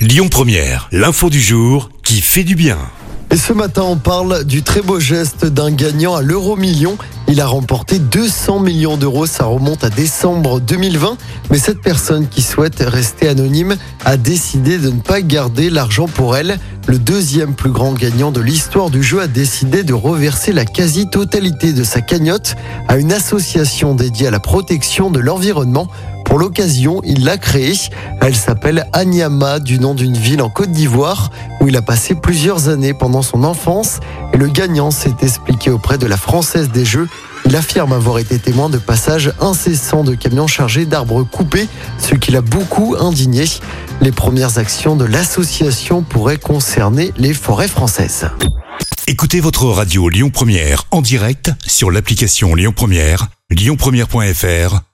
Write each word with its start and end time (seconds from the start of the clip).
Lyon 0.00 0.28
Première, 0.30 0.88
l'info 0.92 1.28
du 1.28 1.42
jour 1.42 1.90
qui 2.02 2.22
fait 2.22 2.42
du 2.42 2.54
bien. 2.54 2.78
Et 3.30 3.36
ce 3.36 3.52
matin, 3.52 3.82
on 3.82 3.98
parle 3.98 4.44
du 4.44 4.62
très 4.62 4.80
beau 4.80 4.98
geste 4.98 5.44
d'un 5.44 5.70
gagnant 5.70 6.14
à 6.14 6.22
l'euro 6.22 6.56
million. 6.56 6.96
Il 7.28 7.38
a 7.42 7.46
remporté 7.46 7.98
200 7.98 8.60
millions 8.60 8.96
d'euros, 8.96 9.26
ça 9.26 9.44
remonte 9.44 9.84
à 9.84 9.90
décembre 9.90 10.58
2020. 10.58 11.18
Mais 11.50 11.58
cette 11.58 11.82
personne 11.82 12.28
qui 12.28 12.40
souhaite 12.40 12.80
rester 12.80 13.28
anonyme 13.28 13.76
a 14.06 14.16
décidé 14.16 14.78
de 14.78 14.88
ne 14.88 15.00
pas 15.00 15.20
garder 15.20 15.68
l'argent 15.68 16.06
pour 16.06 16.34
elle. 16.34 16.58
Le 16.86 16.98
deuxième 16.98 17.54
plus 17.54 17.70
grand 17.70 17.92
gagnant 17.92 18.32
de 18.32 18.40
l'histoire 18.40 18.88
du 18.88 19.02
jeu 19.02 19.20
a 19.20 19.26
décidé 19.26 19.82
de 19.82 19.92
reverser 19.92 20.54
la 20.54 20.64
quasi-totalité 20.64 21.74
de 21.74 21.84
sa 21.84 22.00
cagnotte 22.00 22.56
à 22.88 22.96
une 22.96 23.12
association 23.12 23.94
dédiée 23.94 24.28
à 24.28 24.30
la 24.30 24.40
protection 24.40 25.10
de 25.10 25.20
l'environnement. 25.20 25.88
Pour 26.30 26.38
l'occasion, 26.38 27.02
il 27.04 27.24
l'a 27.24 27.38
créée. 27.38 27.74
Elle 28.20 28.36
s'appelle 28.36 28.86
Anyama, 28.92 29.58
du 29.58 29.80
nom 29.80 29.94
d'une 29.94 30.16
ville 30.16 30.42
en 30.42 30.48
Côte 30.48 30.70
d'Ivoire, 30.70 31.30
où 31.60 31.66
il 31.66 31.76
a 31.76 31.82
passé 31.82 32.14
plusieurs 32.14 32.68
années 32.68 32.94
pendant 32.94 33.22
son 33.22 33.42
enfance. 33.42 33.98
Et 34.32 34.36
le 34.36 34.46
gagnant 34.46 34.92
s'est 34.92 35.16
expliqué 35.22 35.70
auprès 35.70 35.98
de 35.98 36.06
la 36.06 36.16
Française 36.16 36.70
des 36.70 36.84
Jeux. 36.84 37.08
Il 37.46 37.56
affirme 37.56 37.92
avoir 37.92 38.20
été 38.20 38.38
témoin 38.38 38.70
de 38.70 38.78
passages 38.78 39.32
incessants 39.40 40.04
de 40.04 40.14
camions 40.14 40.46
chargés 40.46 40.86
d'arbres 40.86 41.24
coupés, 41.24 41.66
ce 41.98 42.14
qui 42.14 42.30
l'a 42.30 42.42
beaucoup 42.42 42.94
indigné. 42.96 43.46
Les 44.00 44.12
premières 44.12 44.58
actions 44.58 44.94
de 44.94 45.06
l'association 45.06 46.02
pourraient 46.02 46.38
concerner 46.38 47.12
les 47.16 47.34
forêts 47.34 47.66
françaises. 47.66 48.28
Écoutez 49.08 49.40
votre 49.40 49.64
radio 49.66 50.08
Lyon 50.08 50.30
Première 50.30 50.84
en 50.92 51.02
direct 51.02 51.50
sur 51.66 51.90
l'application 51.90 52.54
Lyon 52.54 52.72
Première, 52.72 53.26
lyonpremière.fr 53.50 54.89